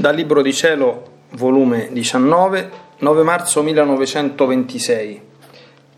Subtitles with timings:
[0.00, 5.22] Dal Libro di Cielo, volume 19, 9 marzo 1926.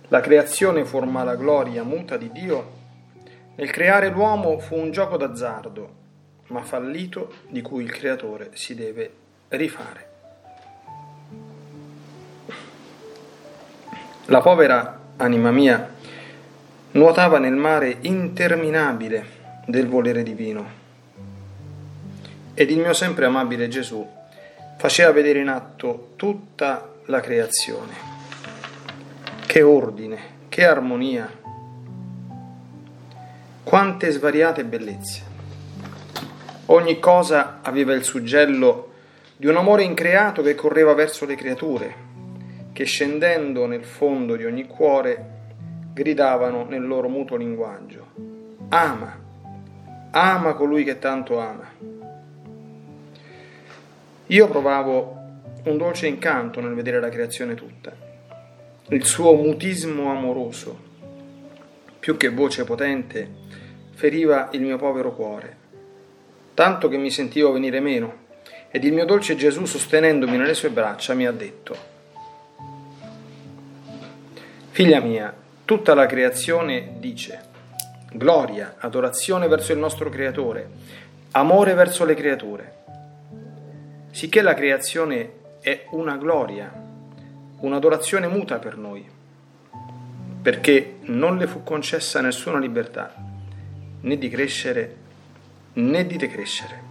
[0.09, 2.71] La creazione forma la gloria muta di Dio.
[3.55, 5.91] Nel creare l'uomo fu un gioco d'azzardo,
[6.49, 9.13] ma fallito di cui il creatore si deve
[9.51, 10.11] rifare.
[14.25, 15.89] La povera anima mia
[16.91, 19.27] nuotava nel mare interminabile
[19.65, 20.81] del volere divino
[22.55, 24.07] ed il mio sempre amabile Gesù
[24.77, 28.11] faceva vedere in atto tutta la creazione.
[29.47, 31.31] Che ordine, che armonia,
[33.63, 35.31] quante svariate bellezze.
[36.67, 38.91] Ogni cosa aveva il suggello
[39.37, 41.95] di un amore increato che correva verso le creature,
[42.73, 45.31] che scendendo nel fondo di ogni cuore
[45.93, 48.07] gridavano nel loro mutuo linguaggio.
[48.69, 49.19] Ama,
[50.11, 51.92] ama colui che tanto ama.
[54.33, 55.21] Io provavo
[55.65, 57.93] un dolce incanto nel vedere la creazione tutta,
[58.89, 60.81] il suo mutismo amoroso,
[61.99, 63.31] più che voce potente,
[63.93, 65.57] feriva il mio povero cuore,
[66.55, 68.21] tanto che mi sentivo venire meno,
[68.71, 71.77] ed il mio dolce Gesù, sostenendomi nelle sue braccia, mi ha detto,
[74.71, 75.31] Figlia mia,
[75.67, 77.39] tutta la creazione dice,
[78.11, 80.71] gloria, adorazione verso il nostro Creatore,
[81.33, 82.81] amore verso le creature
[84.13, 86.71] sicché la creazione è una gloria,
[87.61, 89.05] un'adorazione muta per noi,
[90.43, 93.15] perché non le fu concessa nessuna libertà,
[94.01, 94.97] né di crescere
[95.75, 96.91] né di decrescere.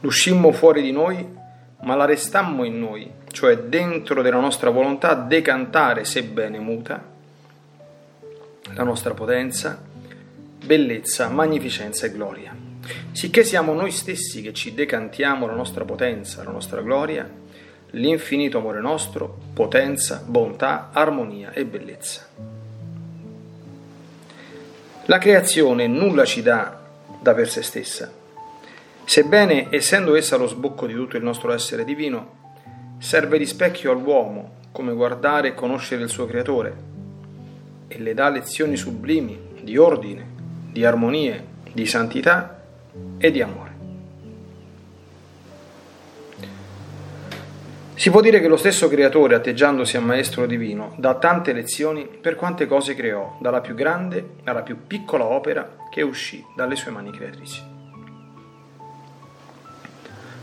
[0.00, 1.26] L'uscimmo fuori di noi,
[1.82, 7.04] ma la restammo in noi, cioè dentro della nostra volontà decantare, sebbene muta,
[8.74, 9.82] la nostra potenza,
[10.64, 12.69] bellezza, magnificenza e gloria
[13.12, 17.28] sicché siamo noi stessi che ci decantiamo la nostra potenza, la nostra gloria,
[17.92, 22.28] l'infinito amore nostro, potenza, bontà, armonia e bellezza.
[25.06, 26.78] La creazione nulla ci dà
[27.20, 28.12] da per sé stessa,
[29.04, 32.38] sebbene, essendo essa lo sbocco di tutto il nostro essere divino,
[32.98, 36.88] serve di specchio all'uomo come guardare e conoscere il suo creatore
[37.88, 40.24] e le dà lezioni sublimi di ordine,
[40.70, 42.59] di armonie, di santità
[43.18, 43.70] e di amore.
[48.00, 52.34] Si può dire che lo stesso creatore, atteggiandosi a maestro divino, dà tante lezioni per
[52.34, 57.10] quante cose creò, dalla più grande alla più piccola opera che uscì dalle sue mani
[57.10, 57.62] creatrici.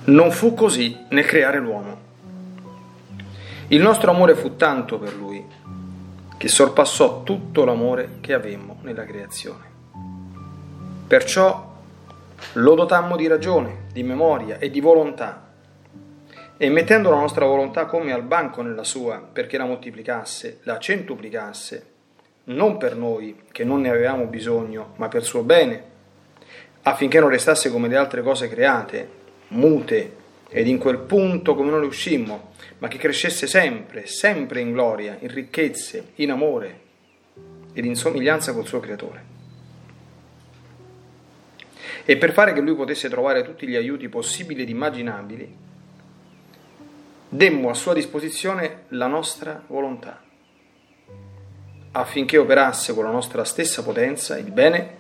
[0.04, 1.98] Non fu così nel creare l'uomo.
[3.70, 5.44] Il nostro amore fu tanto per lui
[6.38, 9.64] che sorpassò tutto l'amore che avemmo nella creazione.
[11.08, 11.67] Perciò
[12.54, 15.46] lo dotammo di ragione, di memoria e di volontà.
[16.58, 21.86] E mettendo la nostra volontà come al banco nella sua, perché la moltiplicasse, la centuplicasse,
[22.46, 25.96] non per noi che non ne avevamo bisogno, ma per suo bene,
[26.84, 29.10] affinché non restasse come le altre cose create,
[29.50, 30.16] mute,
[30.50, 35.28] ed in quel punto come noi uscimmo, ma che crescesse sempre, sempre in gloria, in
[35.28, 36.86] ricchezze, in amore
[37.74, 39.37] ed in somiglianza col suo creatore
[42.10, 45.58] e per fare che lui potesse trovare tutti gli aiuti possibili ed immaginabili,
[47.28, 50.24] demmo a sua disposizione la nostra volontà,
[51.92, 54.96] affinché operasse con la nostra stessa potenza il bene,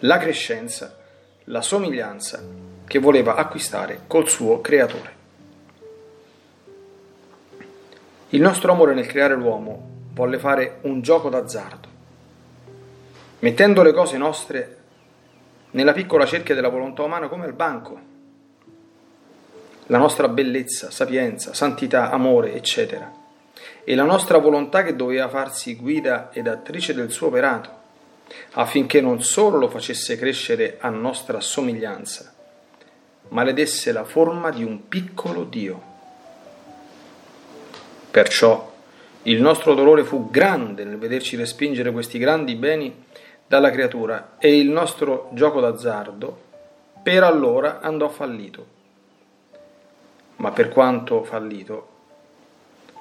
[0.00, 0.98] la crescenza,
[1.44, 2.44] la somiglianza
[2.86, 5.20] che voleva acquistare col suo creatore.
[8.28, 11.88] Il nostro amore nel creare l'uomo volle fare un gioco d'azzardo,
[13.38, 14.80] mettendo le cose nostre
[15.72, 18.10] nella piccola cerchia della volontà umana come al banco.
[19.86, 23.10] La nostra bellezza, sapienza, santità, amore, eccetera.
[23.84, 27.80] E la nostra volontà che doveva farsi guida ed attrice del suo operato,
[28.52, 32.32] affinché non solo lo facesse crescere a nostra somiglianza,
[33.28, 35.90] ma le desse la forma di un piccolo Dio.
[38.10, 38.70] Perciò
[39.22, 43.04] il nostro dolore fu grande nel vederci respingere questi grandi beni
[43.52, 46.40] dalla creatura e il nostro gioco d'azzardo
[47.02, 48.66] per allora andò fallito.
[50.36, 51.88] Ma per quanto fallito,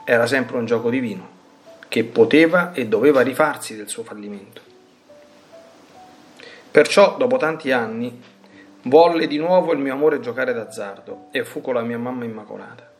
[0.03, 1.39] era sempre un gioco divino
[1.87, 4.59] che poteva e doveva rifarsi del suo fallimento.
[6.69, 8.21] Perciò, dopo tanti anni,
[8.83, 12.91] volle di nuovo il mio amore giocare d'azzardo e fu con la mia mamma immacolata.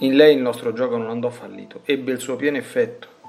[0.00, 3.19] In lei il nostro gioco non andò fallito, ebbe il suo pieno effetto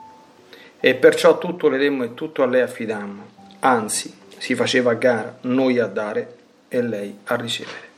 [0.83, 3.23] e perciò tutto le demmo e tutto a lei affidammo,
[3.59, 6.35] anzi si faceva a gara noi a dare
[6.67, 7.89] e lei a ricevere.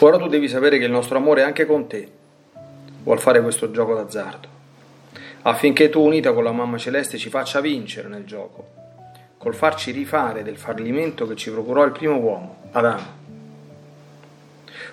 [0.00, 2.10] Ora tu devi sapere che il nostro amore anche con te
[3.04, 4.48] vuol fare questo gioco d'azzardo,
[5.42, 8.66] affinché tu, unita con la mamma celeste, ci faccia vincere nel gioco,
[9.38, 13.18] col farci rifare del fallimento che ci procurò il primo uomo, Adamo.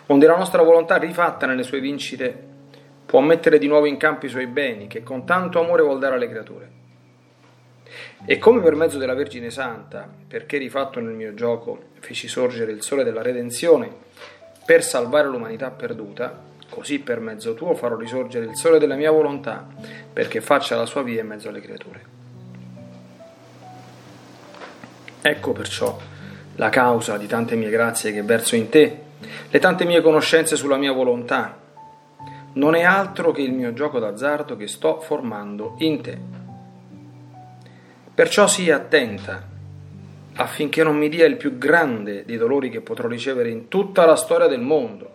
[0.07, 2.46] Onde la nostra volontà rifatta nelle sue vincite
[3.07, 6.15] può mettere di nuovo in campo i suoi beni che con tanto amore vuol dare
[6.15, 6.75] alle creature.
[8.25, 12.83] E come per mezzo della Vergine Santa, perché rifatto nel mio gioco, feci sorgere il
[12.83, 13.89] sole della redenzione
[14.65, 16.38] per salvare l'umanità perduta,
[16.69, 19.65] così per mezzo tuo farò risorgere il sole della mia volontà,
[20.12, 22.15] perché faccia la sua via in mezzo alle creature.
[25.21, 25.98] Ecco perciò
[26.56, 29.00] la causa di tante mie grazie che verso in te,
[29.50, 31.65] le tante mie conoscenze sulla mia volontà.
[32.57, 36.18] Non è altro che il mio gioco d'azzardo che sto formando in te.
[38.15, 39.44] Perciò sii attenta
[40.33, 44.15] affinché non mi dia il più grande dei dolori che potrò ricevere in tutta la
[44.15, 45.13] storia del mondo,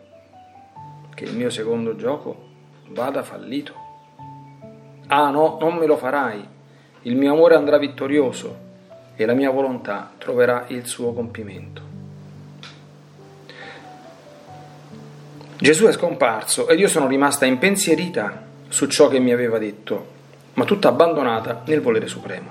[1.17, 2.51] che il mio secondo gioco
[2.91, 3.75] vada fallito.
[5.09, 6.47] Ah no, non me lo farai,
[7.03, 8.57] il mio amore andrà vittorioso
[9.17, 11.92] e la mia volontà troverà il suo compimento.
[15.63, 20.07] Gesù è scomparso ed io sono rimasta impensierita su ciò che mi aveva detto,
[20.55, 22.51] ma tutta abbandonata nel volere supremo.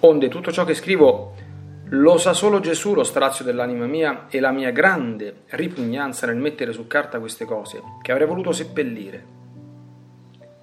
[0.00, 1.34] Onde tutto ciò che scrivo
[1.90, 6.72] lo sa solo Gesù lo strazio dell'anima mia e la mia grande ripugnanza nel mettere
[6.72, 9.26] su carta queste cose, che avrei voluto seppellire.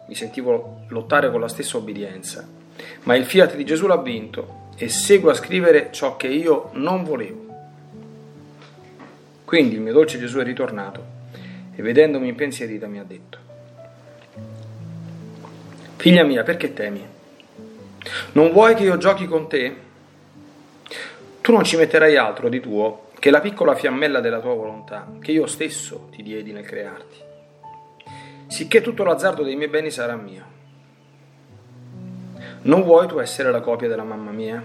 [0.08, 2.50] Mi sentivo lottare con la stessa obbedienza,
[3.04, 7.04] ma il fiat di Gesù l'ha vinto e seguo a scrivere ciò che io non
[7.04, 7.40] volevo.
[9.46, 11.11] Quindi il mio dolce Gesù è ritornato
[11.82, 13.40] e vedendomi impensierita mi ha detto,
[15.98, 17.04] Figlia mia, perché temi?
[18.34, 19.76] Non vuoi che io giochi con te?
[21.42, 25.32] Tu non ci metterai altro di tuo che la piccola fiammella della tua volontà, che
[25.32, 27.18] io stesso ti diedi nel crearti,
[28.48, 30.46] sicché tutto l'azzardo dei miei beni sarà mio.
[32.64, 34.64] Non vuoi tu essere la copia della mamma mia?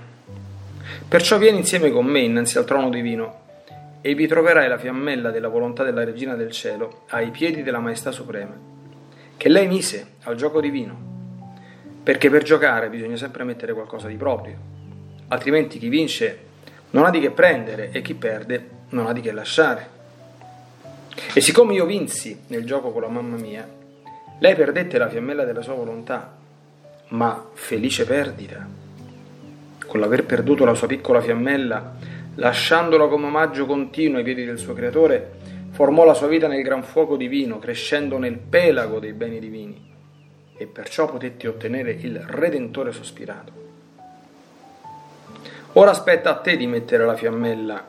[1.08, 3.44] Perciò vieni insieme con me innanzi al trono divino
[4.06, 8.12] e vi troverai la fiammella della volontà della Regina del Cielo ai piedi della Maestà
[8.12, 8.54] Suprema,
[9.36, 10.96] che lei mise al gioco divino
[12.04, 14.56] perché per giocare bisogna sempre mettere qualcosa di proprio,
[15.26, 16.38] altrimenti chi vince
[16.90, 19.88] non ha di che prendere e chi perde non ha di che lasciare.
[21.34, 23.68] E siccome io vinsi nel gioco con la mamma mia,
[24.38, 26.32] lei perdette la fiammella della sua volontà,
[27.08, 28.64] ma felice perdita,
[29.84, 34.74] con l'aver perduto la sua piccola fiammella, lasciandola come omaggio continuo ai piedi del suo
[34.74, 35.32] creatore,
[35.70, 39.94] formò la sua vita nel gran fuoco divino, crescendo nel pelago dei beni divini
[40.56, 43.64] e perciò potetti ottenere il Redentore sospirato.
[45.72, 47.84] Ora aspetta a te di mettere la fiammella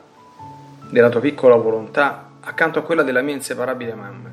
[0.90, 4.30] della tua piccola volontà accanto a quella della mia inseparabile mamma,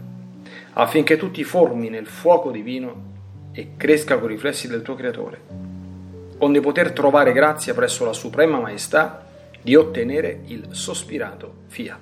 [0.74, 3.14] affinché tu ti formi nel fuoco divino
[3.54, 5.40] e cresca con i riflessi del tuo Creatore,
[6.40, 9.26] onde poter trovare grazia presso la Suprema Maestà
[9.66, 12.00] di ottenere il sospirato fiat.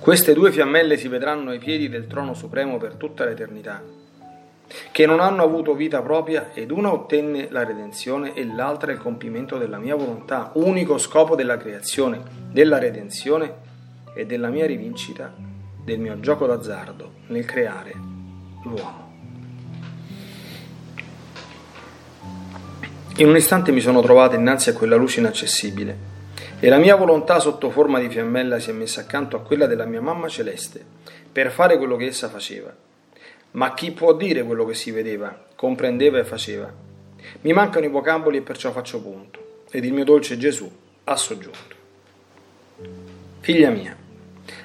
[0.00, 3.80] Queste due fiammelle si vedranno ai piedi del trono supremo per tutta l'eternità,
[4.90, 9.56] che non hanno avuto vita propria ed una ottenne la redenzione e l'altra il compimento
[9.56, 13.54] della mia volontà, unico scopo della creazione, della redenzione
[14.16, 15.32] e della mia rivincita
[15.84, 17.92] del mio gioco d'azzardo nel creare
[18.64, 19.05] l'uomo.
[23.18, 25.96] In un istante mi sono trovato innanzi a quella luce inaccessibile
[26.60, 29.86] e la mia volontà sotto forma di fiammella si è messa accanto a quella della
[29.86, 30.84] mia mamma celeste,
[31.32, 32.70] per fare quello che essa faceva.
[33.52, 36.70] Ma chi può dire quello che si vedeva, comprendeva e faceva?
[37.40, 40.70] Mi mancano i vocaboli e perciò faccio punto, ed il mio dolce Gesù
[41.04, 41.74] ha soggiunto.
[43.40, 43.96] Figlia mia,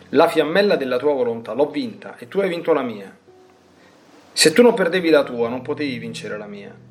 [0.10, 3.18] la fiammella della tua volontà l'ho vinta e tu hai vinto la mia.
[4.34, 6.90] Se tu non perdevi la tua, non potevi vincere la mia.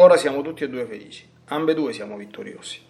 [0.00, 2.80] Ora siamo tutti e due felici, ambedue siamo vittoriosi.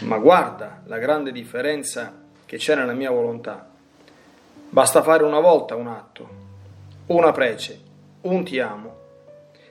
[0.00, 3.68] Ma guarda la grande differenza che c'è nella mia volontà.
[4.70, 6.28] Basta fare una volta un atto,
[7.08, 7.80] una prece,
[8.22, 8.96] un ti amo,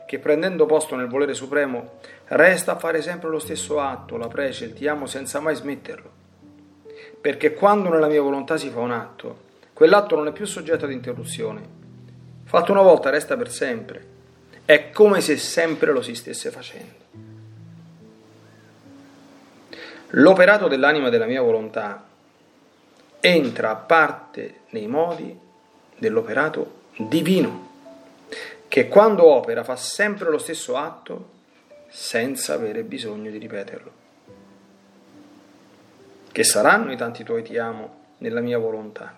[0.05, 1.93] che prendendo posto nel volere supremo
[2.25, 6.11] resta a fare sempre lo stesso atto, la prece, il ti amo senza mai smetterlo.
[7.19, 10.91] Perché quando nella mia volontà si fa un atto, quell'atto non è più soggetto ad
[10.91, 11.67] interruzione.
[12.43, 14.16] Fatto una volta resta per sempre.
[14.67, 17.05] È come se sempre lo si stesse facendo.
[20.09, 22.05] L'operato dell'anima della mia volontà
[23.21, 25.39] entra a parte nei modi
[25.97, 27.69] dell'operato divino,
[28.67, 31.29] che quando opera fa sempre lo stesso atto
[31.87, 33.91] senza avere bisogno di ripeterlo.
[36.37, 39.15] che saranno i tanti tuoi ti amo nella mia volontà,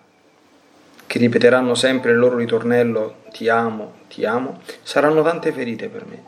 [1.10, 6.22] che ripeteranno sempre il loro ritornello ti amo, ti amo, saranno tante ferite per me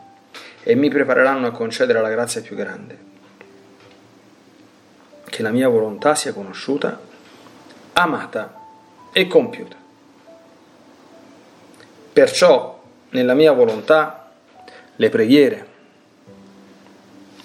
[0.61, 2.97] e mi prepareranno a concedere la grazia più grande.
[5.23, 6.99] Che la mia volontà sia conosciuta,
[7.93, 8.59] amata
[9.13, 9.77] e compiuta.
[12.11, 14.31] Perciò nella mia volontà
[14.97, 15.67] le preghiere,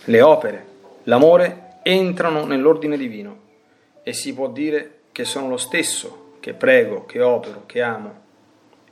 [0.07, 0.66] le opere,
[1.04, 3.38] l'amore entrano nell'ordine divino
[4.02, 8.20] e si può dire che sono lo stesso che prego, che opero, che amo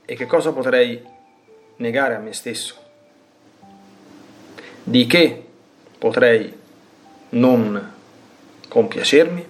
[0.05, 1.03] e che cosa potrei
[1.77, 2.75] negare a me stesso?
[4.83, 5.43] Di che
[5.97, 6.55] potrei
[7.29, 7.93] non
[8.67, 9.49] compiacermi?